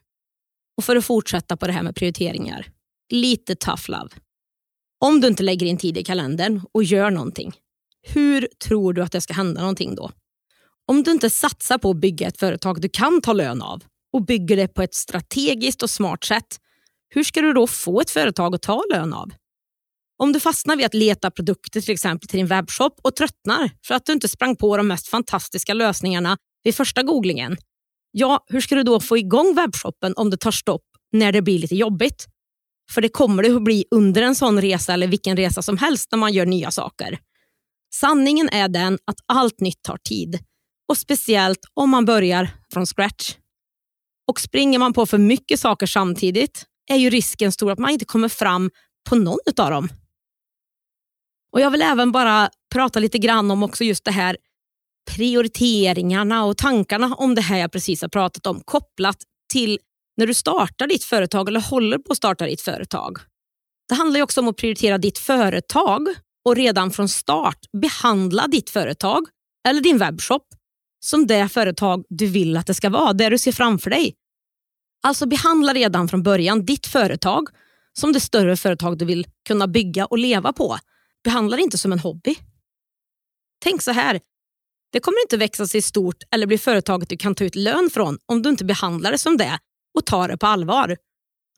Och 0.79 0.85
för 0.85 0.95
att 0.95 1.05
fortsätta 1.05 1.57
på 1.57 1.67
det 1.67 1.73
här 1.73 1.83
med 1.83 1.95
prioriteringar. 1.95 2.67
Lite 3.09 3.55
tough 3.55 3.83
love. 3.87 4.09
Om 4.99 5.21
du 5.21 5.27
inte 5.27 5.43
lägger 5.43 5.65
in 5.65 5.77
tid 5.77 5.97
i 5.97 6.03
kalendern 6.03 6.61
och 6.71 6.83
gör 6.83 7.11
någonting, 7.11 7.53
hur 8.07 8.47
tror 8.63 8.93
du 8.93 9.03
att 9.03 9.11
det 9.11 9.21
ska 9.21 9.33
hända 9.33 9.61
någonting 9.61 9.95
då? 9.95 10.11
Om 10.87 11.03
du 11.03 11.11
inte 11.11 11.29
satsar 11.29 11.77
på 11.77 11.89
att 11.89 11.97
bygga 11.97 12.27
ett 12.27 12.37
företag 12.37 12.81
du 12.81 12.89
kan 12.89 13.21
ta 13.21 13.33
lön 13.33 13.61
av 13.61 13.83
och 14.13 14.25
bygger 14.25 14.57
det 14.57 14.67
på 14.67 14.81
ett 14.81 14.93
strategiskt 14.93 15.83
och 15.83 15.89
smart 15.89 16.23
sätt, 16.23 16.59
hur 17.09 17.23
ska 17.23 17.41
du 17.41 17.53
då 17.53 17.67
få 17.67 18.01
ett 18.01 18.11
företag 18.11 18.55
att 18.55 18.61
ta 18.61 18.83
lön 18.93 19.13
av? 19.13 19.31
Om 20.17 20.33
du 20.33 20.39
fastnar 20.39 20.75
vid 20.75 20.85
att 20.85 20.93
leta 20.93 21.31
produkter 21.31 21.81
till 21.81 21.93
exempel 21.93 22.27
till 22.27 22.37
din 22.37 22.47
webbshop 22.47 22.99
och 23.01 23.15
tröttnar 23.15 23.71
för 23.85 23.95
att 23.95 24.05
du 24.05 24.13
inte 24.13 24.27
sprang 24.27 24.55
på 24.55 24.77
de 24.77 24.87
mest 24.87 25.07
fantastiska 25.07 25.73
lösningarna 25.73 26.37
vid 26.63 26.75
första 26.75 27.03
googlingen, 27.03 27.57
Ja, 28.11 28.45
hur 28.47 28.61
ska 28.61 28.75
du 28.75 28.83
då 28.83 28.99
få 28.99 29.17
igång 29.17 29.55
webbshoppen 29.55 30.13
om 30.15 30.29
det 30.29 30.37
tar 30.37 30.51
stopp 30.51 30.85
när 31.11 31.31
det 31.31 31.41
blir 31.41 31.59
lite 31.59 31.75
jobbigt? 31.75 32.25
För 32.91 33.01
det 33.01 33.09
kommer 33.09 33.43
det 33.43 33.55
att 33.55 33.63
bli 33.63 33.85
under 33.91 34.21
en 34.21 34.35
sån 34.35 34.61
resa 34.61 34.93
eller 34.93 35.07
vilken 35.07 35.37
resa 35.37 35.61
som 35.61 35.77
helst 35.77 36.07
när 36.11 36.19
man 36.19 36.33
gör 36.33 36.45
nya 36.45 36.71
saker. 36.71 37.19
Sanningen 37.93 38.49
är 38.49 38.67
den 38.67 38.99
att 39.05 39.17
allt 39.25 39.59
nytt 39.59 39.83
tar 39.83 39.97
tid 39.97 40.39
och 40.89 40.97
speciellt 40.97 41.59
om 41.73 41.89
man 41.89 42.05
börjar 42.05 42.49
från 42.73 42.85
scratch. 42.85 43.35
Och 44.27 44.39
springer 44.39 44.79
man 44.79 44.93
på 44.93 45.05
för 45.05 45.17
mycket 45.17 45.59
saker 45.59 45.85
samtidigt 45.85 46.65
är 46.91 46.95
ju 46.95 47.09
risken 47.09 47.51
stor 47.51 47.71
att 47.71 47.79
man 47.79 47.91
inte 47.91 48.05
kommer 48.05 48.29
fram 48.29 48.71
på 49.09 49.15
någon 49.15 49.37
av 49.57 49.71
dem. 49.71 49.89
Och 51.51 51.61
Jag 51.61 51.71
vill 51.71 51.81
även 51.81 52.11
bara 52.11 52.49
prata 52.73 52.99
lite 52.99 53.17
grann 53.17 53.51
om 53.51 53.63
också 53.63 53.83
just 53.83 54.05
det 54.05 54.11
här 54.11 54.37
prioriteringarna 55.11 56.45
och 56.45 56.57
tankarna 56.57 57.15
om 57.15 57.35
det 57.35 57.41
här 57.41 57.57
jag 57.57 57.71
precis 57.71 58.01
har 58.01 58.09
pratat 58.09 58.47
om 58.47 58.61
kopplat 58.65 59.17
till 59.53 59.79
när 60.17 60.27
du 60.27 60.33
startar 60.33 60.87
ditt 60.87 61.03
företag 61.03 61.47
eller 61.47 61.61
håller 61.61 61.97
på 61.97 62.11
att 62.11 62.17
starta 62.17 62.45
ditt 62.45 62.61
företag. 62.61 63.17
Det 63.89 63.95
handlar 63.95 64.21
också 64.21 64.41
om 64.41 64.47
att 64.47 64.57
prioritera 64.57 64.97
ditt 64.97 65.17
företag 65.17 66.07
och 66.45 66.55
redan 66.55 66.91
från 66.91 67.09
start 67.09 67.59
behandla 67.81 68.47
ditt 68.47 68.69
företag 68.69 69.27
eller 69.67 69.81
din 69.81 69.97
webbshop 69.97 70.43
som 70.99 71.27
det 71.27 71.49
företag 71.49 72.05
du 72.09 72.25
vill 72.25 72.57
att 72.57 72.67
det 72.67 72.73
ska 72.73 72.89
vara, 72.89 73.13
det 73.13 73.29
du 73.29 73.37
ser 73.37 73.51
framför 73.51 73.89
dig. 73.89 74.15
Alltså 75.03 75.25
behandla 75.25 75.73
redan 75.73 76.07
från 76.07 76.23
början 76.23 76.65
ditt 76.65 76.87
företag 76.87 77.47
som 77.93 78.13
det 78.13 78.19
större 78.19 78.57
företag 78.57 78.97
du 78.97 79.05
vill 79.05 79.27
kunna 79.47 79.67
bygga 79.67 80.05
och 80.05 80.17
leva 80.17 80.53
på. 80.53 80.77
Behandla 81.23 81.57
det 81.57 81.63
inte 81.63 81.77
som 81.77 81.91
en 81.91 81.99
hobby. 81.99 82.35
Tänk 83.63 83.81
så 83.81 83.91
här, 83.91 84.19
det 84.91 84.99
kommer 84.99 85.21
inte 85.21 85.37
växa 85.37 85.67
sig 85.67 85.81
stort 85.81 86.23
eller 86.31 86.47
bli 86.47 86.57
företaget 86.57 87.09
du 87.09 87.17
kan 87.17 87.35
ta 87.35 87.43
ut 87.43 87.55
lön 87.55 87.89
från 87.93 88.17
om 88.25 88.41
du 88.41 88.49
inte 88.49 88.65
behandlar 88.65 89.11
det 89.11 89.17
som 89.17 89.37
det 89.37 89.59
och 89.97 90.05
tar 90.05 90.27
det 90.27 90.37
på 90.37 90.47
allvar. 90.47 90.97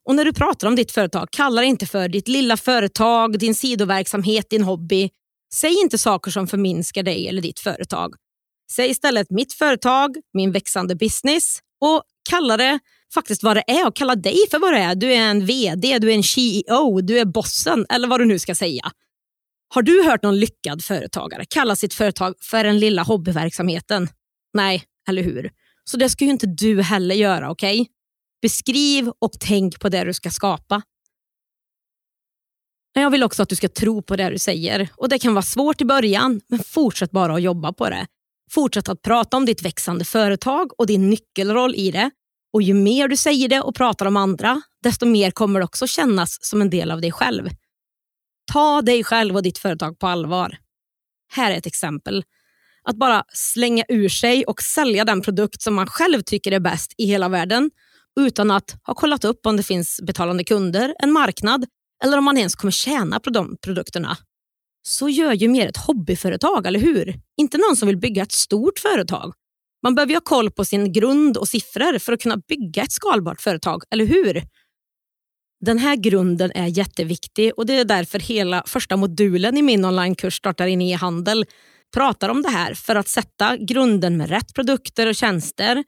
Och 0.06 0.16
när 0.16 0.26
du 0.26 0.34
pratar 0.34 0.68
om 0.68 0.76
ditt 0.76 0.92
företag, 0.92 1.28
kalla 1.32 1.62
det 1.62 1.68
inte 1.68 1.86
för 1.86 2.10
ditt 2.10 2.28
lilla 2.28 2.58
företag, 2.58 3.40
din 3.40 3.56
sidoverksamhet, 3.56 4.50
din 4.50 4.64
hobby. 4.64 5.10
Säg 5.54 5.82
inte 5.82 5.98
saker 5.98 6.32
som 6.32 6.48
förminskar 6.48 7.04
dig 7.04 7.28
eller 7.28 7.42
ditt 7.42 7.60
företag. 7.60 8.14
Säg 8.72 8.90
istället 8.90 9.30
mitt 9.30 9.54
företag, 9.54 10.16
min 10.34 10.52
växande 10.52 10.96
business 10.96 11.60
och 11.82 12.04
kalla 12.30 12.58
det 12.58 12.80
faktiskt 13.14 13.44
vad 13.44 13.58
det 13.58 13.64
är 13.68 13.88
och 13.88 13.96
kalla 13.96 14.16
dig 14.16 14.38
för 14.52 14.60
vad 14.60 14.74
det 14.74 14.80
är. 14.80 14.96
Du 14.96 15.14
är 15.14 15.30
en 15.30 15.46
VD, 15.46 16.00
du 16.00 16.12
är 16.12 16.16
en 16.16 16.24
CEO, 16.24 17.02
du 17.02 17.20
är 17.20 17.26
bossen 17.26 17.86
eller 17.90 18.08
vad 18.08 18.20
du 18.20 18.26
nu 18.26 18.40
ska 18.40 18.56
säga. 18.56 18.92
Har 19.74 19.82
du 19.82 20.04
hört 20.04 20.24
någon 20.24 20.40
lyckad 20.40 20.84
företagare 20.84 21.46
kalla 21.46 21.76
sitt 21.76 21.94
företag 21.94 22.36
för 22.42 22.64
den 22.64 22.80
lilla 22.80 23.04
hobbyverksamheten? 23.04 24.08
Nej, 24.54 24.84
eller 25.10 25.24
hur? 25.24 25.52
Så 25.84 25.98
det 25.98 26.10
ska 26.10 26.26
ju 26.26 26.32
inte 26.32 26.48
du 26.48 26.82
heller 26.82 27.16
göra, 27.16 27.52
okej? 27.52 27.82
Okay? 27.82 27.94
Beskriv 28.42 29.12
och 29.20 29.32
tänk 29.40 29.80
på 29.80 29.90
det 29.90 30.04
du 30.04 30.14
ska 30.14 30.30
skapa. 30.30 30.82
Men 32.96 33.04
jag 33.04 33.10
vill 33.10 33.24
också 33.24 33.44
att 33.44 33.50
du 33.50 33.56
ska 33.56 33.70
tro 33.70 34.02
på 34.02 34.16
det 34.16 34.30
du 34.30 34.40
säger. 34.40 34.90
Och 34.96 35.10
Det 35.10 35.20
kan 35.20 35.34
vara 35.34 35.44
svårt 35.44 35.82
i 35.82 35.86
början, 35.86 36.42
men 36.48 36.60
fortsätt 36.60 37.12
bara 37.12 37.36
att 37.36 37.42
jobba 37.42 37.74
på 37.74 37.90
det. 37.90 38.08
Fortsätt 38.52 38.90
att 38.90 39.02
prata 39.02 39.38
om 39.38 39.46
ditt 39.46 39.62
växande 39.62 40.06
företag 40.06 40.80
och 40.80 40.88
din 40.88 41.10
nyckelroll 41.10 41.76
i 41.76 41.92
det. 41.92 42.12
Och 42.54 42.62
Ju 42.62 42.74
mer 42.74 43.08
du 43.08 43.18
säger 43.18 43.50
det 43.50 43.62
och 43.62 43.76
pratar 43.76 44.06
om 44.06 44.18
andra, 44.18 44.62
desto 44.84 45.06
mer 45.06 45.32
kommer 45.32 45.60
det 45.60 45.66
också 45.66 45.88
kännas 45.88 46.38
som 46.42 46.62
en 46.62 46.70
del 46.70 46.92
av 46.92 47.02
dig 47.02 47.12
själv. 47.12 47.50
Ta 48.54 48.82
dig 48.82 49.04
själv 49.04 49.36
och 49.36 49.44
ditt 49.44 49.58
företag 49.58 50.00
på 50.00 50.08
allvar. 50.08 50.58
Här 51.34 51.52
är 51.52 51.58
ett 51.58 51.66
exempel. 51.66 52.24
Att 52.84 52.96
bara 52.96 53.24
slänga 53.34 53.84
ur 53.90 54.10
sig 54.10 54.46
och 54.46 54.62
sälja 54.62 55.06
den 55.06 55.22
produkt 55.22 55.62
som 55.62 55.74
man 55.74 55.88
själv 55.88 56.22
tycker 56.22 56.52
är 56.52 56.60
bäst 56.60 56.94
i 56.98 57.06
hela 57.06 57.30
världen 57.30 57.72
utan 58.20 58.52
att 58.52 58.76
ha 58.84 58.94
kollat 58.94 59.24
upp 59.24 59.46
om 59.46 59.58
det 59.58 59.64
finns 59.64 60.02
betalande 60.08 60.44
kunder, 60.44 60.96
en 61.00 61.12
marknad 61.12 61.66
eller 62.04 62.18
om 62.18 62.24
man 62.24 62.38
ens 62.38 62.56
kommer 62.56 62.72
tjäna 62.72 63.20
på 63.20 63.30
de 63.30 63.58
produkterna. 63.62 64.18
Så 64.84 65.10
gör 65.10 65.34
ju 65.34 65.48
mer 65.48 65.68
ett 65.68 65.78
hobbyföretag, 65.78 66.66
eller 66.66 66.80
hur? 66.80 67.20
Inte 67.38 67.58
någon 67.58 67.76
som 67.76 67.88
vill 67.88 67.98
bygga 67.98 68.24
ett 68.24 68.32
stort 68.32 68.80
företag. 68.80 69.34
Man 69.84 69.96
behöver 69.96 70.12
ju 70.12 70.16
ha 70.16 70.22
koll 70.22 70.52
på 70.52 70.66
sin 70.66 70.94
grund 70.94 71.38
och 71.38 71.48
siffror 71.48 72.00
för 72.00 72.14
att 72.14 72.22
kunna 72.22 72.38
bygga 72.38 72.84
ett 72.84 72.92
skalbart 72.92 73.42
företag, 73.42 73.84
eller 73.92 74.06
hur? 74.06 74.44
Den 75.62 75.78
här 75.78 75.96
grunden 75.96 76.52
är 76.56 76.68
jätteviktig 76.68 77.52
och 77.58 77.66
det 77.66 77.74
är 77.74 77.86
därför 77.86 78.20
hela 78.20 78.64
första 78.68 78.98
modulen 78.98 79.58
i 79.58 79.62
min 79.62 79.86
onlinekurs 79.86 80.38
Startar 80.38 80.68
in 80.68 80.82
i 80.82 80.94
handel 80.94 81.46
pratar 81.94 82.30
om 82.30 82.42
det 82.42 82.50
här 82.50 82.74
för 82.74 82.96
att 82.96 83.08
sätta 83.08 83.58
grunden 83.58 84.18
med 84.18 84.30
rätt 84.30 84.54
produkter 84.54 85.08
och 85.08 85.16
tjänster 85.16 85.84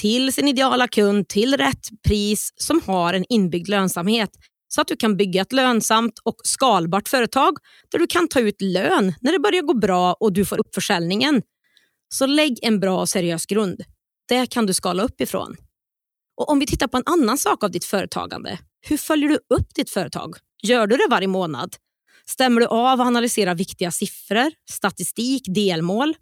till 0.00 0.32
sin 0.32 0.48
ideala 0.48 0.88
kund 0.88 1.28
till 1.28 1.56
rätt 1.56 1.88
pris 2.06 2.52
som 2.56 2.80
har 2.86 3.14
en 3.14 3.24
inbyggd 3.28 3.68
lönsamhet 3.68 4.30
så 4.68 4.80
att 4.80 4.88
du 4.88 4.96
kan 4.96 5.16
bygga 5.16 5.42
ett 5.42 5.52
lönsamt 5.52 6.18
och 6.22 6.36
skalbart 6.44 7.08
företag 7.08 7.56
där 7.90 7.98
du 7.98 8.06
kan 8.06 8.28
ta 8.28 8.40
ut 8.40 8.60
lön 8.60 9.14
när 9.20 9.32
det 9.32 9.38
börjar 9.38 9.62
gå 9.62 9.74
bra 9.74 10.12
och 10.12 10.32
du 10.32 10.44
får 10.44 10.58
upp 10.58 10.74
försäljningen. 10.74 11.42
Så 12.14 12.26
lägg 12.26 12.58
en 12.62 12.80
bra 12.80 13.00
och 13.00 13.08
seriös 13.08 13.46
grund. 13.46 13.82
Det 14.28 14.46
kan 14.46 14.66
du 14.66 14.74
skala 14.74 15.02
upp 15.02 15.20
ifrån. 15.20 15.56
Och 16.36 16.50
Om 16.50 16.58
vi 16.58 16.66
tittar 16.66 16.88
på 16.88 16.96
en 16.96 17.02
annan 17.06 17.38
sak 17.38 17.64
av 17.64 17.70
ditt 17.70 17.84
företagande. 17.84 18.58
Hur 18.88 18.96
följer 18.96 19.28
du 19.28 19.34
upp 19.34 19.74
ditt 19.74 19.90
företag? 19.90 20.36
Gör 20.62 20.86
du 20.86 20.96
det 20.96 21.06
varje 21.10 21.28
månad? 21.28 21.76
Stämmer 22.26 22.60
du 22.60 22.66
av 22.66 23.00
och 23.00 23.06
analyserar 23.06 23.54
viktiga 23.54 23.90
siffror, 23.90 24.50
statistik, 24.70 25.42
delmål? 25.46 26.14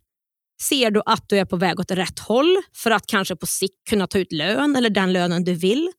Ser 0.62 0.90
du 0.90 1.02
att 1.06 1.28
du 1.28 1.38
är 1.38 1.44
på 1.44 1.56
väg 1.56 1.80
åt 1.80 1.90
rätt 1.90 2.18
håll 2.18 2.56
för 2.75 2.90
att 2.90 3.06
kanske 3.06 3.37
på 3.37 3.47
sikt 3.47 3.88
kunna 3.90 4.06
ta 4.06 4.18
ut 4.18 4.33
lön 4.33 4.76
eller 4.76 4.90
den 4.90 5.12
lönen 5.12 5.44
du 5.44 5.54
vill? 5.54 5.92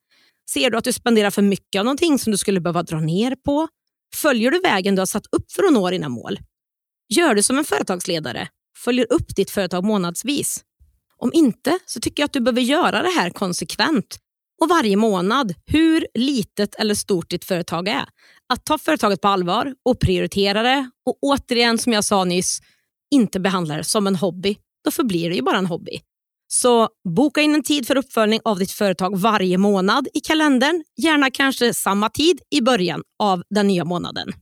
Ser 0.50 0.70
du 0.70 0.78
att 0.78 0.84
du 0.84 0.92
spenderar 0.92 1.30
för 1.30 1.42
mycket 1.42 1.78
av 1.78 1.84
någonting 1.84 2.18
som 2.18 2.30
du 2.30 2.38
skulle 2.38 2.60
behöva 2.60 2.82
dra 2.82 3.00
ner 3.00 3.36
på? 3.44 3.68
Följer 4.14 4.50
du 4.50 4.60
vägen 4.60 4.94
du 4.94 5.00
har 5.00 5.06
satt 5.06 5.26
upp 5.32 5.52
för 5.52 5.62
att 5.62 5.72
nå 5.72 5.90
dina 5.90 6.08
mål? 6.08 6.38
Gör 7.08 7.34
du 7.34 7.42
som 7.42 7.58
en 7.58 7.64
företagsledare? 7.64 8.48
Följer 8.78 9.12
upp 9.12 9.36
ditt 9.36 9.50
företag 9.50 9.84
månadsvis? 9.84 10.64
Om 11.16 11.30
inte 11.34 11.78
så 11.86 12.00
tycker 12.00 12.22
jag 12.22 12.26
att 12.26 12.32
du 12.32 12.40
behöver 12.40 12.62
göra 12.62 13.02
det 13.02 13.10
här 13.10 13.30
konsekvent 13.30 14.18
och 14.62 14.68
varje 14.68 14.96
månad, 14.96 15.54
hur 15.66 16.06
litet 16.14 16.74
eller 16.74 16.94
stort 16.94 17.30
ditt 17.30 17.44
företag 17.44 17.88
är. 17.88 18.04
Att 18.48 18.64
ta 18.64 18.78
företaget 18.78 19.20
på 19.20 19.28
allvar 19.28 19.74
och 19.84 20.00
prioritera 20.00 20.62
det 20.62 20.90
och 21.06 21.18
återigen 21.22 21.78
som 21.78 21.92
jag 21.92 22.04
sa 22.04 22.24
nyss, 22.24 22.60
inte 23.10 23.40
behandla 23.40 23.76
det 23.76 23.84
som 23.84 24.06
en 24.06 24.16
hobby, 24.16 24.56
då 24.84 24.90
förblir 24.90 25.30
det 25.30 25.36
ju 25.36 25.42
bara 25.42 25.58
en 25.58 25.66
hobby. 25.66 26.00
Så 26.48 26.88
boka 27.08 27.40
in 27.40 27.54
en 27.54 27.62
tid 27.62 27.86
för 27.86 27.96
uppföljning 27.96 28.40
av 28.44 28.58
ditt 28.58 28.72
företag 28.72 29.18
varje 29.18 29.58
månad 29.58 30.08
i 30.14 30.20
kalendern. 30.20 30.84
Gärna 30.96 31.30
kanske 31.30 31.74
samma 31.74 32.10
tid 32.10 32.40
i 32.50 32.60
början 32.60 33.02
av 33.18 33.42
den 33.50 33.66
nya 33.66 33.84
månaden. 33.84 34.32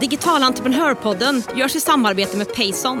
Digital 0.00 0.42
entreprenörpodden 0.42 1.42
görs 1.56 1.76
i 1.76 1.80
samarbete 1.80 2.36
med 2.36 2.54
Payson. 2.54 3.00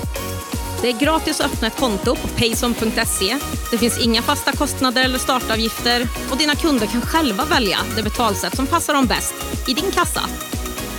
Det 0.81 0.89
är 0.89 0.99
gratis 0.99 1.41
att 1.41 1.53
öppna 1.53 1.67
ett 1.67 1.79
konto 1.79 2.15
på 2.15 2.27
payson.se. 2.27 3.37
Det 3.71 3.77
finns 3.77 4.05
inga 4.05 4.21
fasta 4.21 4.51
kostnader 4.51 5.03
eller 5.03 5.19
startavgifter 5.19 6.07
och 6.31 6.37
dina 6.37 6.55
kunder 6.55 6.87
kan 6.87 7.01
själva 7.01 7.45
välja 7.45 7.77
det 7.95 8.03
betalsätt 8.03 8.55
som 8.55 8.67
passar 8.67 8.93
dem 8.93 9.05
bäst 9.05 9.33
i 9.69 9.73
din 9.73 9.91
kassa. 9.91 10.21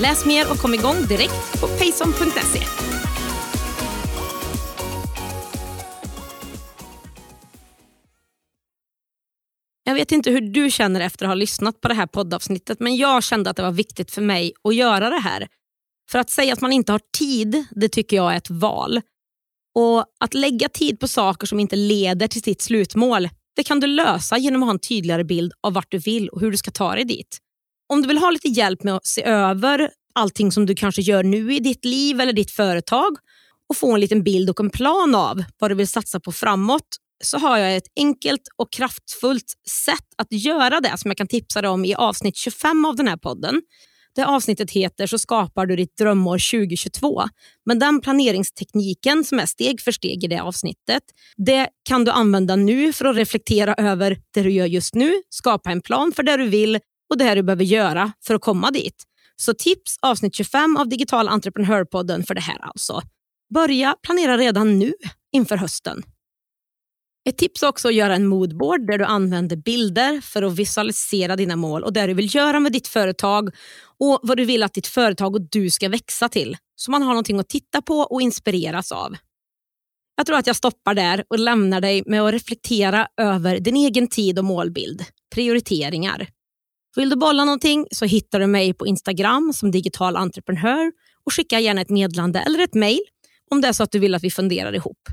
Läs 0.00 0.26
mer 0.26 0.50
och 0.50 0.56
kom 0.56 0.74
igång 0.74 1.06
direkt 1.08 1.60
på 1.60 1.66
payson.se. 1.66 2.62
Jag 9.84 9.94
vet 9.94 10.12
inte 10.12 10.30
hur 10.30 10.40
du 10.40 10.70
känner 10.70 11.00
efter 11.00 11.24
att 11.24 11.30
ha 11.30 11.34
lyssnat 11.34 11.80
på 11.80 11.88
det 11.88 11.94
här 11.94 12.06
poddavsnittet 12.06 12.80
men 12.80 12.96
jag 12.96 13.22
kände 13.22 13.50
att 13.50 13.56
det 13.56 13.62
var 13.62 13.72
viktigt 13.72 14.10
för 14.10 14.22
mig 14.22 14.52
att 14.64 14.74
göra 14.74 15.10
det 15.10 15.20
här. 15.20 15.48
För 16.10 16.18
att 16.18 16.30
säga 16.30 16.52
att 16.52 16.60
man 16.60 16.72
inte 16.72 16.92
har 16.92 17.00
tid, 17.18 17.64
det 17.70 17.88
tycker 17.88 18.16
jag 18.16 18.32
är 18.32 18.36
ett 18.36 18.50
val. 18.50 19.00
Och 19.74 20.04
Att 20.20 20.34
lägga 20.34 20.68
tid 20.68 21.00
på 21.00 21.08
saker 21.08 21.46
som 21.46 21.60
inte 21.60 21.76
leder 21.76 22.28
till 22.28 22.42
sitt 22.42 22.62
slutmål, 22.62 23.28
det 23.56 23.62
kan 23.62 23.80
du 23.80 23.86
lösa 23.86 24.38
genom 24.38 24.62
att 24.62 24.66
ha 24.66 24.72
en 24.72 24.78
tydligare 24.78 25.24
bild 25.24 25.52
av 25.62 25.72
vart 25.72 25.90
du 25.90 25.98
vill 25.98 26.28
och 26.28 26.40
hur 26.40 26.50
du 26.50 26.56
ska 26.56 26.70
ta 26.70 26.94
dig 26.94 27.04
dit. 27.04 27.38
Om 27.88 28.02
du 28.02 28.08
vill 28.08 28.18
ha 28.18 28.30
lite 28.30 28.48
hjälp 28.48 28.82
med 28.82 28.94
att 28.94 29.06
se 29.06 29.24
över 29.24 29.90
allting 30.14 30.52
som 30.52 30.66
du 30.66 30.74
kanske 30.74 31.02
gör 31.02 31.22
nu 31.22 31.54
i 31.54 31.58
ditt 31.58 31.84
liv 31.84 32.20
eller 32.20 32.32
ditt 32.32 32.50
företag 32.50 33.16
och 33.68 33.76
få 33.76 33.94
en 33.94 34.00
liten 34.00 34.22
bild 34.22 34.50
och 34.50 34.60
en 34.60 34.70
plan 34.70 35.14
av 35.14 35.44
vad 35.58 35.70
du 35.70 35.74
vill 35.74 35.88
satsa 35.88 36.20
på 36.20 36.32
framåt 36.32 36.86
så 37.24 37.38
har 37.38 37.58
jag 37.58 37.76
ett 37.76 37.92
enkelt 37.96 38.42
och 38.56 38.72
kraftfullt 38.72 39.52
sätt 39.84 40.06
att 40.16 40.32
göra 40.32 40.80
det 40.80 40.98
som 40.98 41.10
jag 41.10 41.16
kan 41.16 41.26
tipsa 41.26 41.62
dig 41.62 41.70
om 41.70 41.84
i 41.84 41.94
avsnitt 41.94 42.36
25 42.36 42.84
av 42.84 42.96
den 42.96 43.08
här 43.08 43.16
podden. 43.16 43.62
Det 44.14 44.26
avsnittet 44.26 44.70
heter 44.70 45.06
Så 45.06 45.18
skapar 45.18 45.66
du 45.66 45.76
ditt 45.76 45.96
drömår 45.96 46.50
2022. 46.50 47.22
Men 47.66 47.78
den 47.78 48.00
planeringstekniken 48.00 49.24
som 49.24 49.38
är 49.38 49.46
steg 49.46 49.80
för 49.80 49.92
steg 49.92 50.24
i 50.24 50.26
det 50.26 50.38
avsnittet, 50.38 51.02
det 51.36 51.68
kan 51.88 52.04
du 52.04 52.10
använda 52.10 52.56
nu 52.56 52.92
för 52.92 53.04
att 53.04 53.16
reflektera 53.16 53.74
över 53.74 54.18
det 54.34 54.42
du 54.42 54.50
gör 54.50 54.66
just 54.66 54.94
nu, 54.94 55.12
skapa 55.28 55.70
en 55.70 55.82
plan 55.82 56.12
för 56.12 56.22
det 56.22 56.36
du 56.36 56.48
vill 56.48 56.78
och 57.10 57.18
det 57.18 57.34
du 57.34 57.42
behöver 57.42 57.64
göra 57.64 58.12
för 58.26 58.34
att 58.34 58.40
komma 58.40 58.70
dit. 58.70 59.04
Så 59.36 59.54
tips 59.54 59.96
avsnitt 60.02 60.34
25 60.34 60.76
av 60.76 60.88
Digital 60.88 61.28
entreprenörpodden 61.28 62.22
för 62.24 62.34
det 62.34 62.40
här 62.40 62.58
alltså. 62.60 63.02
Börja 63.54 63.96
planera 64.02 64.38
redan 64.38 64.78
nu 64.78 64.92
inför 65.32 65.56
hösten. 65.56 66.02
Ett 67.24 67.38
tips 67.38 67.62
är 67.62 67.68
också 67.68 67.88
att 67.88 67.94
göra 67.94 68.14
en 68.14 68.26
moodboard 68.26 68.86
där 68.86 68.98
du 68.98 69.04
använder 69.04 69.56
bilder 69.56 70.20
för 70.20 70.42
att 70.42 70.52
visualisera 70.52 71.36
dina 71.36 71.56
mål 71.56 71.82
och 71.82 71.92
det 71.92 72.06
du 72.06 72.14
vill 72.14 72.34
göra 72.34 72.60
med 72.60 72.72
ditt 72.72 72.88
företag 72.88 73.50
och 73.98 74.20
vad 74.22 74.36
du 74.36 74.44
vill 74.44 74.62
att 74.62 74.74
ditt 74.74 74.86
företag 74.86 75.34
och 75.34 75.40
du 75.50 75.70
ska 75.70 75.88
växa 75.88 76.28
till. 76.28 76.56
Så 76.76 76.90
man 76.90 77.02
har 77.02 77.08
någonting 77.08 77.38
att 77.38 77.48
titta 77.48 77.82
på 77.82 77.98
och 77.98 78.22
inspireras 78.22 78.92
av. 78.92 79.16
Jag 80.16 80.26
tror 80.26 80.36
att 80.36 80.46
jag 80.46 80.56
stoppar 80.56 80.94
där 80.94 81.24
och 81.28 81.38
lämnar 81.38 81.80
dig 81.80 82.02
med 82.06 82.22
att 82.22 82.32
reflektera 82.32 83.08
över 83.16 83.60
din 83.60 83.76
egen 83.76 84.08
tid 84.08 84.38
och 84.38 84.44
målbild. 84.44 85.04
Prioriteringar. 85.34 86.28
Vill 86.96 87.10
du 87.10 87.16
bolla 87.16 87.44
någonting 87.44 87.86
så 87.90 88.04
hittar 88.04 88.40
du 88.40 88.46
mig 88.46 88.74
på 88.74 88.86
Instagram 88.86 89.52
som 89.52 89.70
digital 89.70 90.16
entreprenör 90.16 90.92
och 91.24 91.32
skicka 91.32 91.60
gärna 91.60 91.80
ett 91.80 91.90
meddelande 91.90 92.40
eller 92.40 92.58
ett 92.58 92.74
mejl 92.74 93.00
om 93.50 93.60
det 93.60 93.68
är 93.68 93.72
så 93.72 93.82
att 93.82 93.92
du 93.92 93.98
vill 93.98 94.14
att 94.14 94.24
vi 94.24 94.30
funderar 94.30 94.74
ihop. 94.74 95.08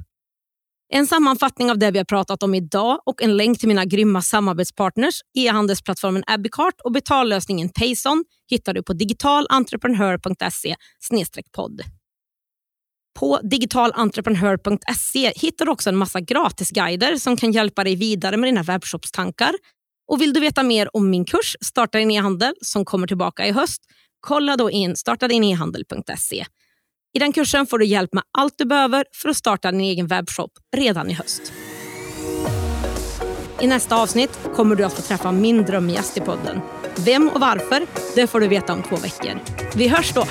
En 0.91 1.07
sammanfattning 1.07 1.71
av 1.71 1.77
det 1.77 1.91
vi 1.91 1.97
har 1.97 2.05
pratat 2.05 2.43
om 2.43 2.55
idag 2.55 3.01
och 3.05 3.21
en 3.21 3.37
länk 3.37 3.59
till 3.59 3.67
mina 3.67 3.85
grymma 3.85 4.21
samarbetspartners, 4.21 5.21
e-handelsplattformen 5.37 6.23
Abicart 6.27 6.81
och 6.83 6.91
betallösningen 6.91 7.69
Payson 7.69 8.25
hittar 8.49 8.73
du 8.73 8.83
på 8.83 8.93
digitalentreprenör.se 8.93 10.75
podd. 11.51 11.81
På 13.19 13.39
digitalentreprenör.se 13.43 15.31
hittar 15.35 15.65
du 15.65 15.71
också 15.71 15.89
en 15.89 15.97
massa 15.97 16.19
gratisguider 16.19 17.15
som 17.15 17.37
kan 17.37 17.51
hjälpa 17.51 17.83
dig 17.83 17.95
vidare 17.95 18.37
med 18.37 18.47
dina 18.47 18.63
webbshopstankar. 18.63 19.53
Och 20.07 20.21
vill 20.21 20.33
du 20.33 20.39
veta 20.39 20.63
mer 20.63 20.95
om 20.95 21.09
min 21.09 21.25
kurs 21.25 21.55
Starta 21.61 21.97
din 21.97 22.11
e-handel 22.11 22.53
som 22.61 22.85
kommer 22.85 23.07
tillbaka 23.07 23.47
i 23.47 23.51
höst, 23.51 23.81
kolla 24.19 24.57
då 24.57 24.71
in 24.71 24.95
startadinehandel.se. 24.95 26.45
I 27.13 27.19
den 27.19 27.33
kursen 27.33 27.67
får 27.67 27.79
du 27.79 27.85
hjälp 27.85 28.13
med 28.13 28.23
allt 28.37 28.53
du 28.57 28.65
behöver 28.65 29.05
för 29.13 29.29
att 29.29 29.37
starta 29.37 29.71
din 29.71 29.81
egen 29.81 30.07
webbshop 30.07 30.51
redan 30.77 31.09
i 31.09 31.13
höst. 31.13 31.53
I 33.61 33.67
nästa 33.67 34.01
avsnitt 34.01 34.39
kommer 34.55 34.75
du 34.75 34.83
att 34.83 34.93
få 34.93 35.01
träffa 35.01 35.31
min 35.31 35.65
drömgäst 35.65 36.17
i 36.17 36.21
podden. 36.21 36.61
Vem 37.05 37.29
och 37.29 37.41
varför, 37.41 37.85
det 38.15 38.27
får 38.27 38.39
du 38.39 38.47
veta 38.47 38.73
om 38.73 38.83
två 38.83 38.95
veckor. 38.95 39.39
Vi 39.75 39.87
hörs 39.87 40.13
då! 40.13 40.23